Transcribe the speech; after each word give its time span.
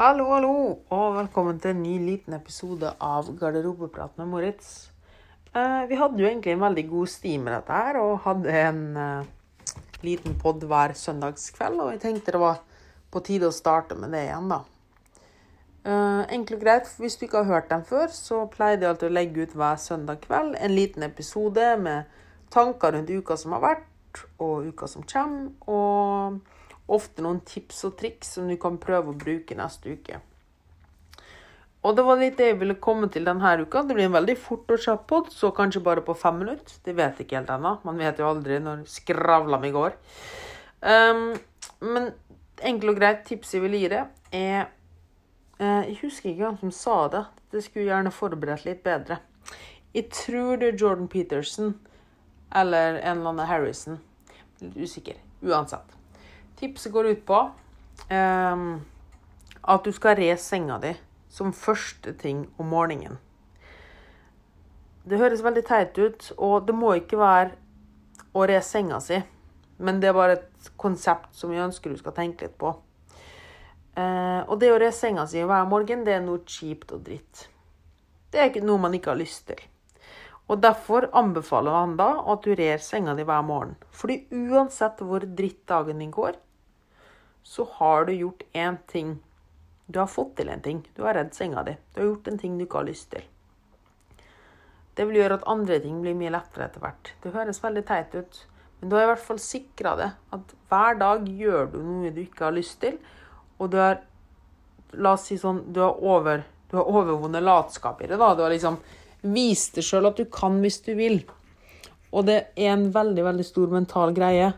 Hallo, 0.00 0.30
hallo, 0.32 0.52
og 0.96 1.10
velkommen 1.18 1.58
til 1.60 1.74
en 1.74 1.82
ny 1.84 1.98
liten 2.00 2.32
episode 2.32 2.88
av 3.04 3.26
Garderobeprat 3.36 4.14
med 4.16 4.30
Moritz. 4.30 4.68
Eh, 5.52 5.82
vi 5.90 5.98
hadde 6.00 6.22
jo 6.22 6.24
egentlig 6.24 6.54
en 6.54 6.62
veldig 6.62 6.84
god 6.88 7.10
sti 7.12 7.32
med 7.36 7.52
dette 7.52 7.80
her, 7.82 7.98
og 8.00 8.22
hadde 8.24 8.54
en 8.62 8.78
eh, 8.96 9.74
liten 10.00 10.38
pod 10.40 10.64
hver 10.70 10.94
søndagskveld. 10.96 11.82
Og 11.84 11.90
jeg 11.92 12.00
tenkte 12.06 12.32
det 12.32 12.40
var 12.40 12.62
på 13.12 13.20
tide 13.26 13.50
å 13.50 13.52
starte 13.52 13.98
med 14.00 14.16
det 14.16 14.22
igjen, 14.30 14.48
da. 14.48 14.62
Eh, 15.84 16.22
enkelt 16.38 16.56
og 16.56 16.64
greit, 16.64 16.88
hvis 16.96 17.18
du 17.20 17.26
ikke 17.26 17.42
har 17.42 17.58
hørt 17.58 17.68
dem 17.74 17.84
før, 17.90 18.08
så 18.08 18.46
pleide 18.54 18.86
jeg 18.86 18.94
alltid 18.94 19.10
å 19.10 19.18
legge 19.18 19.44
ut 19.44 19.58
hver 19.60 19.82
søndag 19.84 20.24
kveld 20.24 20.56
en 20.56 20.76
liten 20.78 21.04
episode 21.10 21.74
med 21.84 22.08
tanker 22.56 22.96
rundt 22.96 23.12
uka 23.12 23.36
som 23.36 23.52
har 23.58 23.66
vært, 23.66 24.24
og 24.40 24.72
uka 24.72 24.88
som 24.88 25.04
kommer. 25.04 25.52
og 25.68 26.40
ofte 26.90 27.22
noen 27.24 27.40
tips 27.46 27.84
og 27.88 27.96
triks 28.00 28.34
som 28.36 28.50
du 28.50 28.56
kan 28.60 28.78
prøve 28.82 29.12
å 29.12 29.18
bruke 29.18 29.56
neste 29.58 29.94
uke. 29.94 30.20
Og 31.80 31.96
det 31.96 32.04
var 32.04 32.18
litt 32.20 32.36
det 32.36 32.50
jeg 32.50 32.58
ville 32.60 32.76
komme 32.82 33.08
til 33.12 33.24
denne 33.24 33.52
uka. 33.62 33.82
Det 33.88 33.96
blir 33.96 34.10
en 34.10 34.18
veldig 34.18 34.36
fort 34.36 34.72
og 34.74 34.82
kjapp 34.82 35.06
pod, 35.08 35.30
så 35.32 35.48
kanskje 35.56 35.80
bare 35.84 36.04
på 36.04 36.16
fem 36.18 36.36
minutter. 36.42 36.74
Det 36.84 36.92
vet 36.96 37.16
jeg 37.16 37.26
ikke 37.26 37.38
helt 37.38 37.52
ennå. 37.54 37.78
Man 37.88 38.00
vet 38.00 38.20
jo 38.20 38.28
aldri 38.28 38.58
når 38.60 38.82
skravla 38.90 39.60
mi 39.62 39.70
går. 39.72 39.96
Um, 40.84 41.30
men 41.80 42.10
enkelt 42.60 42.92
og 42.92 43.00
greit 43.00 43.24
tips 43.28 43.54
jeg 43.56 43.64
vil 43.64 43.78
gi 43.78 43.88
deg, 43.92 44.12
er 44.36 44.68
uh, 45.60 45.82
Jeg 45.88 45.96
husker 46.02 46.30
ikke 46.30 46.44
hvem 46.44 46.58
som 46.66 46.74
sa 46.76 46.98
det. 47.14 47.24
Det 47.50 47.64
skulle 47.64 47.88
gjerne 47.88 48.12
forberedt 48.12 48.66
litt 48.68 48.82
bedre. 48.84 49.22
Jeg 49.96 50.10
tror 50.14 50.60
det 50.60 50.74
er 50.74 50.78
Jordan 50.78 51.08
Peterson 51.08 51.72
eller 52.54 53.00
en 53.00 53.18
eller 53.18 53.32
annen 53.32 53.48
Harrison. 53.48 53.98
Litt 54.60 54.76
usikker. 54.76 55.16
Uansett. 55.40 55.99
Tipset 56.60 56.92
går 56.92 57.06
ut 57.14 57.20
på 57.24 57.36
um, 58.10 58.64
at 59.62 59.84
du 59.84 59.94
skal 59.96 60.18
re 60.18 60.34
senga 60.36 60.76
di 60.82 60.92
som 61.32 61.54
første 61.56 62.12
ting 62.20 62.42
om 62.60 62.68
morgenen. 62.68 63.16
Det 65.08 65.16
høres 65.16 65.40
veldig 65.40 65.62
teit 65.64 65.96
ut, 65.96 66.26
og 66.36 66.66
det 66.68 66.74
må 66.76 66.92
ikke 66.98 67.16
være 67.16 67.54
å 68.36 68.44
re 68.44 68.58
senga 68.60 68.98
si. 69.00 69.22
Men 69.80 70.02
det 70.02 70.10
er 70.10 70.18
bare 70.18 70.36
et 70.36 70.70
konsept 70.76 71.32
som 71.32 71.48
vi 71.54 71.62
ønsker 71.64 71.88
du 71.88 71.96
skal 71.96 72.12
tenke 72.18 72.44
litt 72.44 72.58
på. 72.60 72.74
Uh, 73.96 74.44
og 74.44 74.58
det 74.60 74.68
å 74.74 74.78
re 74.82 74.92
senga 74.92 75.24
si 75.30 75.40
hver 75.40 75.64
morgen, 75.70 76.04
det 76.04 76.18
er 76.18 76.24
noe 76.24 76.44
kjipt 76.44 76.92
og 76.92 77.06
dritt. 77.08 77.46
Det 78.30 78.38
er 78.38 78.52
ikke 78.52 78.66
noe 78.68 78.84
man 78.84 78.94
ikke 78.94 79.14
har 79.14 79.22
lyst 79.22 79.48
til. 79.48 79.64
Og 80.50 80.60
Derfor 80.60 81.06
anbefaler 81.14 81.72
han 81.78 81.96
da 81.98 82.10
at 82.32 82.44
du 82.44 82.52
rer 82.58 82.82
senga 82.82 83.14
di 83.14 83.24
hver 83.26 83.42
morgen. 83.46 83.76
Fordi 83.94 84.26
uansett 84.34 85.00
hvor 85.06 85.24
dritt 85.24 85.62
dagen 85.70 86.02
din 86.02 86.10
går, 86.14 86.36
så 87.42 87.66
har 87.78 88.04
du 88.04 88.14
gjort 88.14 88.42
én 88.52 88.78
ting. 88.86 89.18
Du 89.86 89.98
har 89.98 90.10
fått 90.10 90.36
til 90.38 90.48
en 90.48 90.62
ting. 90.62 90.82
Du 90.94 91.02
har 91.02 91.14
redd 91.14 91.34
senga 91.34 91.64
di. 91.66 91.76
Du 91.94 92.00
har 92.00 92.10
gjort 92.12 92.28
en 92.28 92.38
ting 92.38 92.58
du 92.58 92.64
ikke 92.64 92.82
har 92.82 92.88
lyst 92.88 93.10
til. 93.10 93.24
Det 94.94 95.06
vil 95.08 95.20
gjøre 95.20 95.40
at 95.40 95.48
andre 95.48 95.78
ting 95.80 96.00
blir 96.02 96.18
mye 96.18 96.32
lettere 96.34 96.66
etter 96.68 96.82
hvert. 96.82 97.12
Det 97.22 97.32
høres 97.34 97.62
veldig 97.62 97.82
teit 97.88 98.14
ut, 98.14 98.38
men 98.80 98.90
du 98.90 98.96
har 98.96 99.06
i 99.06 99.10
hvert 99.14 99.24
fall 99.24 99.40
sikra 99.42 99.96
det. 99.98 100.10
At 100.36 100.54
hver 100.70 101.00
dag 101.00 101.26
gjør 101.26 101.72
du 101.72 101.78
noe 101.82 102.12
du 102.14 102.22
ikke 102.22 102.48
har 102.48 102.56
lyst 102.56 102.80
til, 102.84 102.98
og 103.58 103.72
du 103.72 103.80
har 103.80 104.00
La 104.98 105.12
oss 105.14 105.28
si 105.28 105.36
sånn 105.38 105.60
Du 105.70 105.78
har, 105.84 106.00
over, 106.02 106.40
har 106.72 106.88
overvunnet 106.90 107.44
latskap 107.46 108.00
i 108.02 108.08
det. 108.10 108.16
da. 108.18 108.32
Du 108.34 108.42
har 108.42 108.50
liksom 108.50 108.80
vist 109.22 109.76
deg 109.76 109.86
sjøl 109.86 110.08
at 110.08 110.18
du 110.18 110.24
kan 110.32 110.56
hvis 110.62 110.80
du 110.82 110.96
vil. 110.98 111.20
Og 112.10 112.26
det 112.26 112.38
er 112.56 112.72
en 112.72 112.88
veldig, 112.90 113.22
veldig 113.22 113.46
stor 113.46 113.70
mental 113.70 114.14
greie. 114.16 114.48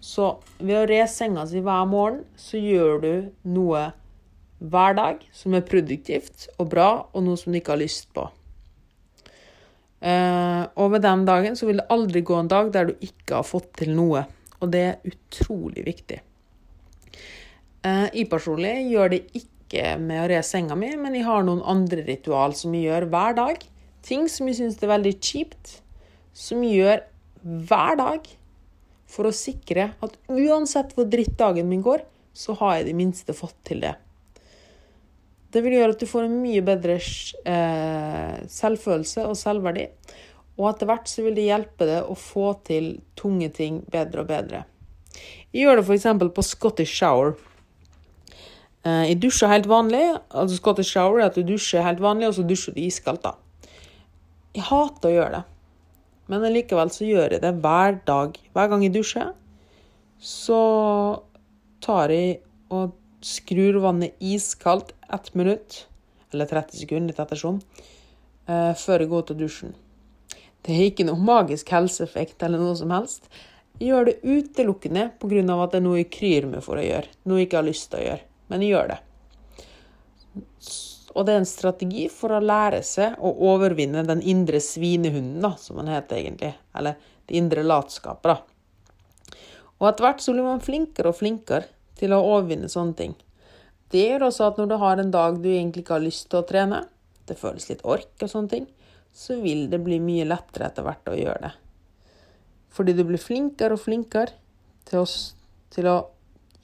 Så 0.00 0.30
ved 0.60 0.76
å 0.78 0.86
re 0.88 1.00
senga 1.10 1.44
si 1.48 1.62
hver 1.64 1.86
morgen, 1.90 2.22
så 2.38 2.60
gjør 2.60 3.00
du 3.02 3.12
noe 3.50 3.88
hver 4.58 4.94
dag 4.98 5.22
som 5.34 5.54
er 5.54 5.66
produktivt 5.66 6.48
og 6.58 6.70
bra, 6.72 6.88
og 7.12 7.24
noe 7.26 7.38
som 7.38 7.52
du 7.52 7.58
ikke 7.60 7.74
har 7.74 7.82
lyst 7.82 8.10
på. 8.14 8.26
Uh, 9.98 10.70
og 10.78 10.92
ved 10.94 11.02
den 11.02 11.24
dagen 11.26 11.56
så 11.58 11.66
vil 11.66 11.80
det 11.80 11.90
aldri 11.90 12.22
gå 12.22 12.36
en 12.38 12.50
dag 12.50 12.70
der 12.74 12.90
du 12.90 13.02
ikke 13.02 13.40
har 13.40 13.46
fått 13.46 13.72
til 13.80 13.94
noe. 13.96 14.24
Og 14.62 14.70
det 14.70 14.82
er 14.86 15.10
utrolig 15.10 15.84
viktig. 15.86 16.20
Uh, 17.82 18.06
jeg 18.14 18.28
personlig 18.30 18.74
gjør 18.92 19.14
det 19.14 19.22
ikke 19.38 19.96
med 20.00 20.22
å 20.22 20.28
re 20.30 20.42
senga 20.46 20.78
mi, 20.78 20.92
men 20.98 21.18
jeg 21.18 21.26
har 21.26 21.42
noen 21.46 21.64
andre 21.66 22.06
ritual 22.06 22.54
som 22.58 22.74
jeg 22.74 22.86
gjør 22.88 23.08
hver 23.10 23.38
dag. 23.38 23.66
Ting 24.06 24.30
som 24.30 24.46
jeg 24.48 24.60
syns 24.60 24.78
er 24.82 24.94
veldig 24.94 25.14
kjipt, 25.18 25.78
som 26.38 26.62
jeg 26.62 26.78
gjør 26.78 27.02
hver 27.68 27.98
dag 27.98 28.30
for 29.08 29.28
å 29.28 29.34
sikre 29.34 29.92
at 30.04 30.18
uansett 30.28 30.92
hvor 30.96 31.08
dritt 31.10 31.36
dagen 31.40 31.68
min 31.70 31.82
går, 31.84 32.04
så 32.36 32.54
har 32.60 32.76
jeg 32.76 32.84
i 32.84 32.88
det 32.90 32.98
minste 32.98 33.34
fått 33.36 33.56
til 33.66 33.82
det. 33.82 33.94
Det 35.48 35.62
vil 35.64 35.78
gjøre 35.78 35.94
at 35.94 36.02
du 36.02 36.08
får 36.08 36.26
en 36.26 36.40
mye 36.42 36.62
bedre 36.64 36.98
eh, 37.00 38.34
selvfølelse 38.52 39.24
og 39.30 39.36
selvverdi. 39.40 39.86
Og 40.58 40.66
etter 40.68 40.90
hvert 40.90 41.08
så 41.08 41.24
vil 41.24 41.38
det 41.38 41.46
hjelpe 41.46 41.86
deg 41.88 42.10
å 42.10 42.16
få 42.18 42.50
til 42.66 42.98
tunge 43.18 43.48
ting 43.56 43.80
bedre 43.90 44.24
og 44.24 44.30
bedre. 44.30 44.64
Jeg 45.54 45.64
gjør 45.64 45.80
det 45.80 45.86
f.eks. 45.86 46.08
på 46.36 46.44
Scottish 46.44 47.00
shower. 47.00 47.38
Eh, 48.84 49.04
jeg 49.08 49.20
dusjer 49.24 49.54
helt 49.54 49.70
vanlig. 49.70 50.04
altså 50.28 50.58
Scottish 50.60 50.92
shower 50.92 51.22
er 51.22 51.30
at 51.30 51.38
du 51.38 51.46
dusjer 51.48 51.86
helt 51.86 52.02
vanlig, 52.04 52.28
og 52.28 52.36
så 52.36 52.44
dusjer 52.44 52.76
du 52.76 52.82
iskaldt. 52.84 53.24
da. 53.24 53.72
Jeg 54.54 54.68
hater 54.68 55.08
å 55.08 55.16
gjøre 55.16 55.38
det. 55.38 55.57
Men 56.28 56.44
likevel 56.52 56.90
så 56.92 57.06
gjør 57.08 57.36
jeg 57.36 57.42
det 57.42 57.54
hver 57.64 57.98
dag. 58.08 58.36
Hver 58.52 58.70
gang 58.70 58.84
jeg 58.84 58.94
dusjer, 58.94 59.32
så 60.20 60.62
tar 61.84 62.12
jeg 62.12 62.40
og 62.74 62.96
skrur 63.24 63.80
vannet 63.82 64.16
iskaldt 64.20 64.92
ett 65.14 65.30
minutt, 65.34 65.86
eller 66.32 66.48
30 66.50 66.82
sekunder, 66.82 67.12
litt 67.12 67.22
ettersom, 67.22 67.60
eh, 68.46 68.74
før 68.76 69.00
jeg 69.00 69.08
går 69.08 69.22
til 69.26 69.38
dusjen. 69.38 69.74
Det 70.62 70.74
er 70.74 70.90
ikke 70.90 71.06
noe 71.08 71.16
magisk 71.16 71.70
helseeffekt 71.72 72.42
eller 72.42 72.60
noe 72.60 72.76
som 72.76 72.90
helst. 72.92 73.30
Jeg 73.78 73.88
gjør 73.88 74.04
det 74.10 74.20
utelukkende 74.22 75.12
pga. 75.18 75.62
at 75.62 75.70
det 75.70 75.78
er 75.78 75.86
noe 75.86 75.98
jeg 75.98 76.10
kryr 76.10 76.46
meg 76.46 76.62
for 76.62 76.76
å 76.76 76.84
gjøre. 76.84 77.06
Noe 77.24 77.38
jeg 77.38 77.48
ikke 77.48 77.56
har 77.56 77.68
lyst 77.70 77.90
til 77.90 78.00
å 78.00 78.04
gjøre. 78.04 78.20
Men 78.50 78.60
jeg 78.60 78.70
gjør 78.74 78.88
det. 78.88 78.98
Og 81.14 81.24
det 81.24 81.34
er 81.34 81.40
en 81.40 81.48
strategi 81.48 82.04
for 82.12 82.34
å 82.36 82.42
lære 82.44 82.82
seg 82.84 83.16
å 83.24 83.32
overvinne 83.50 84.04
den 84.06 84.20
indre 84.20 84.60
svinehunden, 84.60 85.40
da, 85.44 85.54
som 85.60 85.78
man 85.80 85.88
heter 85.90 86.20
egentlig. 86.20 86.52
Eller 86.76 86.98
det 87.28 87.38
indre 87.40 87.64
latskapet, 87.64 88.34
da. 88.34 89.38
Og 89.78 89.88
etter 89.88 90.04
hvert 90.04 90.22
så 90.22 90.34
blir 90.34 90.46
man 90.46 90.62
flinkere 90.64 91.12
og 91.12 91.18
flinkere 91.20 91.68
til 91.98 92.14
å 92.14 92.22
overvinne 92.34 92.70
sånne 92.70 92.98
ting. 92.98 93.14
Det 93.88 94.02
gjør 94.04 94.26
også 94.28 94.50
at 94.50 94.58
når 94.60 94.68
du 94.68 94.76
har 94.82 95.00
en 95.00 95.14
dag 95.14 95.38
du 95.40 95.48
egentlig 95.48 95.84
ikke 95.84 95.96
har 95.96 96.04
lyst 96.04 96.28
til 96.28 96.42
å 96.42 96.48
trene, 96.48 96.82
det 97.28 97.38
føles 97.40 97.68
litt 97.70 97.84
ork 97.88 98.24
og 98.24 98.30
sånne 98.30 98.52
ting, 98.52 98.68
så 99.14 99.38
vil 99.40 99.66
det 99.72 99.80
bli 99.84 99.98
mye 100.02 100.26
lettere 100.28 100.68
etter 100.68 100.84
hvert 100.84 101.08
å 101.08 101.16
gjøre 101.16 101.48
det. 101.48 101.54
Fordi 102.74 102.94
du 102.94 103.02
blir 103.08 103.22
flinkere 103.22 103.78
og 103.78 103.82
flinkere 103.82 104.36
til 104.88 105.02
å, 105.02 105.06
til 105.72 105.88
å 105.88 105.96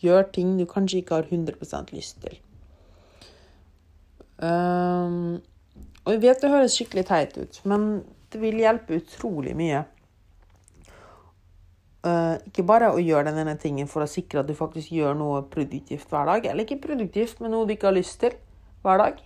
gjøre 0.04 0.28
ting 0.36 0.56
du 0.58 0.66
kanskje 0.68 1.00
ikke 1.00 1.20
har 1.20 1.30
100% 1.30 1.94
lyst 1.96 2.20
til. 2.22 2.36
Um, 4.44 5.40
og 6.04 6.16
jeg 6.16 6.22
vet 6.24 6.42
det 6.42 6.52
høres 6.52 6.76
skikkelig 6.76 7.04
teit 7.08 7.36
ut, 7.38 7.60
men 7.68 8.02
det 8.32 8.40
vil 8.42 8.58
hjelpe 8.60 8.98
utrolig 8.98 9.54
mye. 9.56 9.84
Uh, 12.04 12.36
ikke 12.50 12.66
bare 12.68 12.90
å 12.92 13.00
gjøre 13.00 13.30
den 13.30 13.40
ene 13.40 13.54
tingen 13.56 13.88
for 13.88 14.04
å 14.04 14.10
sikre 14.10 14.42
at 14.42 14.48
du 14.50 14.52
faktisk 14.58 14.92
gjør 14.92 15.14
noe 15.16 15.44
produktivt 15.48 16.10
hver 16.12 16.28
dag. 16.28 16.50
Eller 16.50 16.66
ikke 16.66 16.82
produktivt, 16.82 17.40
men 17.40 17.54
noe 17.54 17.64
du 17.64 17.72
ikke 17.76 17.88
har 17.88 17.96
lyst 17.96 18.18
til 18.20 18.36
hver 18.84 19.00
dag. 19.00 19.22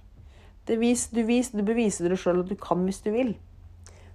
Vis, 0.68 1.06
du, 1.10 1.22
vis, 1.24 1.48
du, 1.50 1.64
beviser 1.64 2.12
deg 2.12 2.20
sjøl 2.20 2.42
at 2.42 2.50
du 2.50 2.58
kan 2.60 2.84
hvis 2.84 3.00
du 3.02 3.08
vil. 3.14 3.32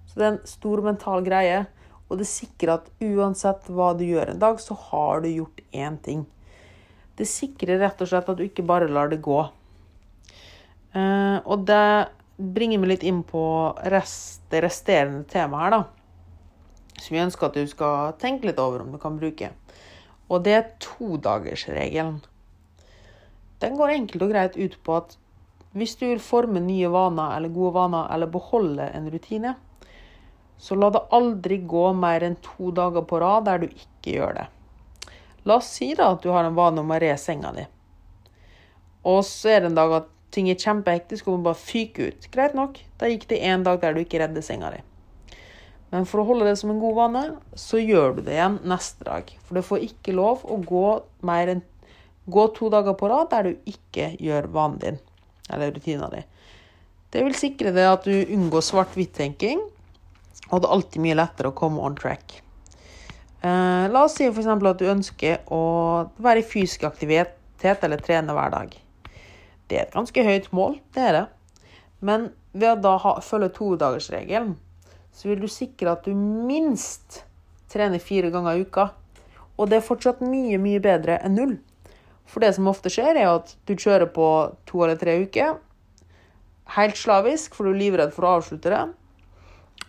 Så 0.05 0.19
det 0.19 0.25
er 0.25 0.31
en 0.35 0.43
stor 0.47 0.83
mental 0.85 1.25
greie. 1.25 1.63
Og 2.11 2.19
det 2.21 2.29
sikrer 2.29 2.75
at 2.75 2.89
uansett 3.01 3.67
hva 3.73 3.89
du 3.97 4.05
gjør 4.05 4.31
en 4.35 4.39
dag, 4.39 4.59
så 4.61 4.77
har 4.91 5.23
du 5.23 5.31
gjort 5.31 5.63
én 5.73 5.97
ting. 6.05 6.27
Det 7.17 7.25
sikrer 7.29 7.81
rett 7.81 7.99
og 8.01 8.09
slett 8.09 8.29
at 8.29 8.37
du 8.37 8.45
ikke 8.45 8.65
bare 8.69 8.91
lar 8.91 9.09
det 9.09 9.19
gå. 9.25 9.41
Uh, 10.93 11.39
og 11.49 11.65
det 11.65 12.09
bringer 12.37 12.81
meg 12.81 12.93
litt 12.93 13.05
inn 13.07 13.23
på 13.25 13.43
rest, 13.93 14.43
det 14.51 14.63
resterende 14.65 15.25
temaet 15.29 15.63
her, 15.63 15.73
da. 15.73 16.99
Som 17.01 17.17
jeg 17.17 17.27
ønsker 17.27 17.49
at 17.49 17.57
du 17.57 17.65
skal 17.69 18.13
tenke 18.21 18.49
litt 18.49 18.61
over 18.61 18.83
om 18.83 18.93
du 18.93 18.99
kan 19.01 19.17
bruke. 19.17 19.49
Og 20.29 20.45
det 20.45 20.53
er 20.57 20.71
todagersregelen. 20.83 22.21
Den 23.63 23.77
går 23.79 23.95
enkelt 23.95 24.25
og 24.25 24.33
greit 24.33 24.57
ut 24.59 24.77
på 24.83 24.97
at 24.99 25.17
hvis 25.73 25.95
du 25.97 26.05
vil 26.05 26.21
forme 26.21 26.61
nye 26.61 26.89
vaner 26.93 27.37
eller 27.37 27.53
gode 27.53 27.73
vaner, 27.73 28.09
eller 28.13 28.29
beholde 28.29 28.85
en 28.93 29.09
rutine, 29.09 29.55
så 30.57 30.77
la 30.77 30.91
det 30.93 31.01
aldri 31.15 31.57
gå 31.67 31.87
mer 31.97 32.23
enn 32.23 32.37
to 32.45 32.69
dager 32.75 33.05
på 33.09 33.19
rad 33.23 33.47
der 33.49 33.63
du 33.63 33.71
ikke 33.71 34.13
gjør 34.19 34.37
det. 34.37 34.45
La 35.49 35.57
oss 35.59 35.71
si 35.75 35.89
da 35.97 36.11
at 36.13 36.21
du 36.23 36.29
har 36.31 36.45
en 36.47 36.55
vane 36.55 36.83
om 36.83 36.93
å 36.93 36.99
re 37.01 37.15
senga 37.19 37.51
di. 37.55 37.65
Og 39.09 39.23
så 39.27 39.55
er 39.55 39.63
det 39.63 39.71
en 39.71 39.79
dag 39.79 39.95
at 39.97 40.11
ting 40.33 40.49
er 40.51 40.59
kjempehektisk 40.59 41.27
og 41.27 41.37
man 41.37 41.45
bare 41.49 41.61
fyker 41.61 42.11
ut. 42.11 42.27
Greit 42.33 42.57
nok, 42.57 42.79
da 42.99 43.09
gikk 43.11 43.27
det 43.29 43.43
én 43.45 43.65
dag 43.65 43.79
der 43.81 43.95
du 43.95 44.01
ikke 44.03 44.21
redder 44.23 44.45
senga 44.45 44.73
di. 44.73 44.81
Men 45.93 46.07
for 46.09 46.23
å 46.23 46.25
holde 46.25 46.47
det 46.47 46.55
som 46.57 46.71
en 46.73 46.81
god 46.81 46.95
vane, 46.97 47.23
så 47.53 47.77
gjør 47.77 48.17
du 48.17 48.23
det 48.25 48.33
igjen 48.33 48.57
neste 48.65 49.05
dag. 49.05 49.29
For 49.45 49.59
du 49.59 49.65
får 49.65 49.85
ikke 49.85 50.15
lov 50.17 50.41
å 50.49 50.57
gå 50.57 50.87
enn 51.21 51.61
Gå 52.25 52.45
to 52.55 52.69
dager 52.71 52.95
på 52.95 53.09
rad 53.11 53.27
der 53.33 53.49
du 53.49 53.67
ikke 53.67 54.13
gjør 54.15 54.45
vanen 54.53 54.77
din, 54.79 54.99
eller 55.51 55.73
rutina 55.75 56.07
di. 56.07 56.21
Det 57.11 57.19
vil 57.25 57.35
sikre 57.35 57.73
deg 57.75 57.89
at 57.89 58.07
du 58.07 58.13
unngår 58.15 58.63
svart-hvitt-tenking, 58.63 59.59
og 60.47 60.61
det 60.61 60.69
er 60.69 60.75
alltid 60.77 61.03
mye 61.03 61.17
lettere 61.19 61.51
å 61.51 61.57
komme 61.57 61.83
on 61.83 61.97
track. 61.99 62.37
Eh, 63.43 63.85
la 63.91 64.05
oss 64.05 64.15
si 64.15 64.29
f.eks. 64.29 64.47
at 64.47 64.79
du 64.79 64.87
ønsker 64.87 65.51
å 65.51 65.63
være 66.15 66.39
i 66.39 66.47
fysisk 66.47 66.87
aktivitet 66.87 67.83
eller 67.83 67.99
trene 67.99 68.35
hver 68.35 68.55
dag. 68.55 68.79
Det 69.73 69.79
er 69.79 69.87
et 69.87 69.95
ganske 69.95 70.25
høyt 70.27 70.51
mål, 70.53 70.77
det 70.93 71.01
er 71.01 71.15
det. 71.17 71.23
Men 72.05 72.29
ved 72.53 72.75
å 72.75 72.81
da 72.83 72.91
ha, 73.01 73.15
følge 73.25 73.49
todagersregelen, 73.55 74.53
så 75.13 75.31
vil 75.31 75.41
du 75.41 75.49
sikre 75.49 75.95
at 75.95 76.05
du 76.05 76.13
minst 76.13 77.23
trener 77.73 78.01
fire 78.01 78.29
ganger 78.29 78.59
i 78.59 78.67
uka. 78.67 78.91
Og 79.57 79.69
det 79.69 79.79
er 79.79 79.85
fortsatt 79.87 80.21
mye, 80.21 80.59
mye 80.61 80.81
bedre 80.83 81.17
enn 81.25 81.39
null. 81.39 81.55
For 82.29 82.45
det 82.45 82.53
som 82.53 82.69
ofte 82.69 82.91
skjer, 82.93 83.17
er 83.17 83.31
at 83.31 83.55
du 83.65 83.73
kjører 83.73 84.13
på 84.13 84.27
to 84.69 84.85
eller 84.85 84.99
tre 85.01 85.17
uker 85.25 85.57
helt 86.77 86.97
slavisk, 86.97 87.55
for 87.55 87.67
du 87.67 87.73
er 87.73 87.81
livredd 87.81 88.13
for 88.15 88.27
å 88.27 88.37
avslutte 88.37 88.71
det. 88.71 88.83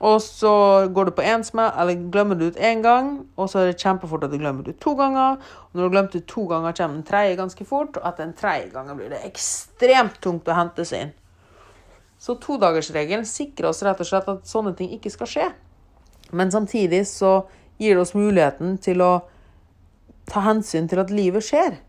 Og 0.04 0.18
så 0.20 0.52
går 0.92 1.08
du 1.08 1.10
på 1.16 1.24
én 1.24 1.40
eller 1.56 2.10
glemmer 2.12 2.36
du 2.36 2.46
ut 2.46 2.56
én 2.56 2.82
gang, 2.82 3.26
og 3.36 3.48
så 3.48 3.58
er 3.58 3.66
det 3.70 3.80
kjempefort 3.80 4.24
at 4.24 4.30
du 4.30 4.38
glemmer 4.38 4.62
det 4.62 4.74
ut 4.74 4.80
to 4.80 4.94
ganger. 4.94 5.38
Og 5.40 5.72
når 5.72 5.82
du 5.82 5.94
glemte 5.94 6.18
ut 6.18 6.26
to 6.28 6.44
ganger, 6.46 6.72
kommer 6.72 6.94
den 6.94 7.06
tredje 7.08 7.36
ganske 7.36 7.64
fort, 7.64 7.96
og 7.96 8.08
etter 8.08 8.26
den 8.26 8.34
tredje 8.36 8.68
gangen 8.74 8.98
blir 8.98 9.08
det 9.08 9.22
ekstremt 9.24 10.20
tungt 10.20 10.48
å 10.48 10.58
hente 10.58 10.84
seg 10.84 11.06
inn. 11.06 11.14
Så 12.20 12.36
todagersregelen 12.36 13.24
sikrer 13.24 13.70
oss 13.70 13.82
rett 13.82 14.00
og 14.00 14.08
slett 14.08 14.28
at 14.28 14.46
sånne 14.48 14.74
ting 14.76 14.92
ikke 14.92 15.12
skal 15.12 15.30
skje. 15.30 15.48
Men 16.32 16.52
samtidig 16.52 17.06
så 17.08 17.46
gir 17.80 17.96
det 17.96 18.04
oss 18.04 18.14
muligheten 18.14 18.76
til 18.84 19.00
å 19.00 19.12
ta 20.28 20.44
hensyn 20.44 20.88
til 20.88 21.00
at 21.00 21.12
livet 21.12 21.44
skjer. 21.44 21.80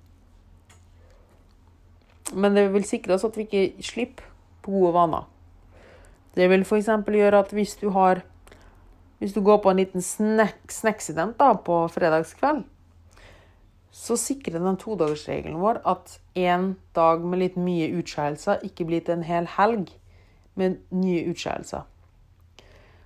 Men 2.33 2.55
det 2.55 2.69
vil 2.73 2.87
sikre 2.87 3.15
oss 3.15 3.27
at 3.27 3.35
vi 3.37 3.45
ikke 3.45 3.83
slipper 3.83 4.31
på 4.63 4.71
gode 4.71 4.95
vaner. 4.95 5.27
Det 6.35 6.47
vil 6.51 6.65
f.eks. 6.65 6.89
gjøre 7.07 7.39
at 7.39 7.51
hvis 7.55 7.75
du 7.81 7.89
har 7.95 8.23
Hvis 9.19 9.33
du 9.33 9.39
går 9.41 9.61
på 9.63 9.71
en 9.71 9.77
liten 9.79 10.01
snacksident 10.01 11.37
på 11.37 11.75
fredagskveld, 11.87 12.65
så 13.91 14.17
sikrer 14.19 14.59
den 14.59 14.75
todagersregelen 14.75 15.55
vår 15.61 15.79
at 15.87 16.17
en 16.35 16.75
dag 16.93 17.23
med 17.23 17.39
litt 17.39 17.55
mye 17.55 17.87
utskeielser 17.95 18.59
ikke 18.67 18.85
blir 18.85 19.05
til 19.05 19.15
en 19.15 19.23
hel 19.23 19.47
helg 19.47 19.93
med 20.59 20.81
nye 20.91 21.23
utskeielser. 21.31 21.87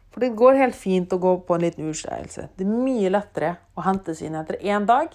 For 0.09 0.25
det 0.25 0.33
går 0.35 0.57
helt 0.57 0.75
fint 0.75 1.13
å 1.13 1.21
gå 1.21 1.35
på 1.45 1.55
en 1.55 1.63
liten 1.67 1.91
utskeielse. 1.91 2.49
Det 2.57 2.65
er 2.65 2.83
mye 2.89 3.13
lettere 3.13 3.53
å 3.77 3.85
hentes 3.85 4.23
inn 4.25 4.35
etter 4.39 4.57
én 4.65 4.89
dag 4.89 5.13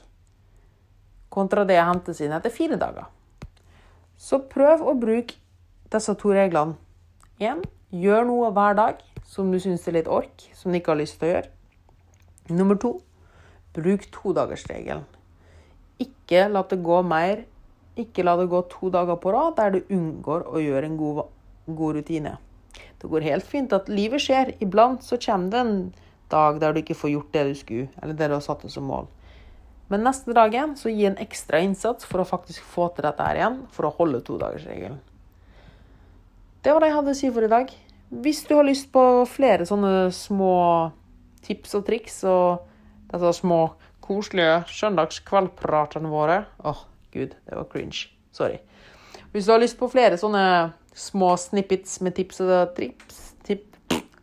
kontra 1.34 1.66
det 1.66 1.80
å 1.82 1.88
hentes 1.90 2.22
inn 2.22 2.34
etter 2.36 2.54
fire 2.54 2.78
dager. 2.78 3.10
Så 4.16 4.44
prøv 4.50 4.84
å 4.86 4.94
bruke 4.94 5.40
disse 5.90 6.14
to 6.20 6.30
reglene. 6.34 6.78
Én, 7.42 7.64
gjør 7.94 8.26
noe 8.28 8.50
hver 8.54 8.78
dag 8.78 9.02
som 9.28 9.50
du 9.52 9.58
syns 9.62 9.86
er 9.88 9.98
litt 9.98 10.10
ork, 10.10 10.46
som 10.56 10.72
du 10.72 10.78
ikke 10.78 10.94
har 10.94 11.00
lyst 11.00 11.20
til 11.20 11.28
å 11.28 11.32
gjøre. 11.34 11.50
Nummer 12.54 12.78
to, 12.80 12.96
bruk 13.76 14.06
todagersregelen. 14.14 15.04
Ikke 16.02 16.46
la 16.50 16.64
det 16.68 16.82
gå 16.82 17.02
mer 17.06 17.44
Ikke 17.94 18.24
la 18.24 18.32
det 18.34 18.48
gå 18.50 18.58
to 18.66 18.88
dager 18.90 19.14
på 19.22 19.30
rad 19.30 19.54
der 19.54 19.70
du 19.70 19.92
unngår 19.94 20.48
å 20.50 20.58
gjøre 20.58 20.88
en 20.88 20.96
god, 20.98 21.20
god 21.78 21.94
rutine. 21.94 22.32
Det 22.98 23.06
går 23.06 23.22
helt 23.22 23.46
fint 23.46 23.70
at 23.76 23.86
livet 23.86 24.18
skjer. 24.24 24.50
Iblant 24.58 25.06
så 25.06 25.14
kommer 25.22 25.52
det 25.52 25.60
en 25.60 25.76
dag 26.32 26.58
der 26.58 26.74
du 26.74 26.80
ikke 26.80 26.96
får 26.98 27.12
gjort 27.12 27.30
det 27.36 27.44
du 27.46 27.54
skulle, 27.54 27.86
eller 28.02 28.18
det 28.18 28.32
du 28.32 28.34
har 28.34 28.42
satt 28.42 28.66
deg 28.66 28.74
som 28.74 28.90
mål. 28.90 29.06
Men 29.92 30.02
neste 30.02 30.34
dagen 30.34 30.74
så 30.74 30.90
gi 30.90 31.06
en 31.06 31.20
ekstra 31.22 31.62
innsats 31.62 32.10
for 32.10 32.24
å 32.24 32.26
faktisk 32.26 32.66
få 32.74 32.88
til 32.96 33.06
dette 33.06 33.30
her 33.30 33.38
igjen, 33.38 33.62
for 33.70 33.86
å 33.86 33.94
holde 33.94 34.24
todagersregelen. 34.26 34.98
Det 36.64 36.72
var 36.72 36.80
det 36.80 36.88
jeg 36.88 36.96
hadde 36.96 37.12
å 37.12 37.16
si 37.18 37.28
for 37.28 37.44
i 37.44 37.48
dag. 37.52 37.72
Hvis 38.24 38.38
du 38.48 38.54
har 38.56 38.64
lyst 38.64 38.86
på 38.92 39.00
flere 39.28 39.66
sånne 39.68 40.08
små 40.16 40.54
tips 41.44 41.74
og 41.76 41.82
triks 41.84 42.14
og 42.24 42.62
disse 43.10 43.32
små 43.42 43.58
koselige 44.04 44.62
søndagskveldpratene 44.72 46.08
våre 46.08 46.38
Åh, 46.64 46.70
oh, 46.70 46.78
gud, 47.12 47.34
det 47.36 47.58
var 47.58 47.66
cringe. 47.68 48.06
Sorry. 48.32 48.62
Hvis 49.34 49.44
du 49.44 49.52
har 49.52 49.60
lyst 49.60 49.76
på 49.76 49.90
flere 49.92 50.16
sånne 50.16 50.44
små 50.96 51.34
snippets 51.42 51.98
med 52.00 52.16
tips 52.16 52.40
og 52.46 52.72
triks, 52.78 53.18
tip, 53.44 53.66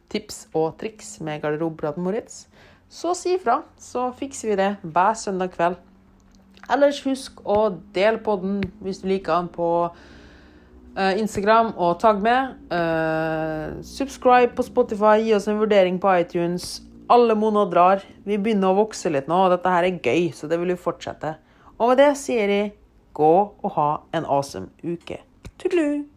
tips 0.09 0.47
og 0.57 0.79
triks 0.81 1.19
med 1.21 1.43
garderobepraten 1.43 2.01
Moritz, 2.01 2.47
så 2.89 3.13
si 3.13 3.35
ifra, 3.35 3.59
så 3.77 4.07
fikser 4.17 4.49
vi 4.49 4.57
det 4.63 4.71
hver 4.81 5.13
søndag 5.19 5.53
kveld. 5.53 5.77
Ellers 6.73 7.03
husk 7.05 7.37
å 7.45 7.67
dele 7.93 8.23
podden 8.25 8.63
hvis 8.81 9.03
du 9.03 9.11
liker 9.11 9.43
den 9.43 9.51
på 9.53 9.69
Instagram 11.21 11.73
og 11.77 11.99
tagg 12.01 12.19
med. 12.23 12.55
Uh, 12.71 13.79
subscribe 13.85 14.55
på 14.57 14.65
Spotify, 14.67 15.17
gi 15.23 15.35
oss 15.37 15.47
en 15.47 15.61
vurdering 15.61 15.99
på 16.03 16.11
iTunes. 16.19 16.81
Alle 17.11 17.35
monner 17.35 17.69
drar. 17.71 18.05
Vi 18.27 18.39
begynner 18.39 18.71
å 18.71 18.81
vokse 18.83 19.11
litt 19.11 19.31
nå, 19.31 19.45
og 19.45 19.55
dette 19.55 19.71
her 19.71 19.87
er 19.87 19.99
gøy, 20.03 20.31
så 20.35 20.51
det 20.51 20.59
vil 20.61 20.73
vi 20.75 20.79
fortsette. 20.79 21.35
Og 21.79 21.93
med 21.93 22.03
det 22.03 22.13
sier 22.19 22.51
jeg 22.51 22.73
gå 23.17 23.35
og 23.51 23.75
ha 23.77 23.91
en 24.15 24.27
awesome 24.27 24.71
uke. 24.83 25.23
Tudelu! 25.57 26.10